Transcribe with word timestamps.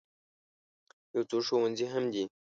یو 1.13 1.23
څو 1.29 1.37
ښوونځي 1.47 1.85
هم 1.93 2.03
دي. 2.13 2.23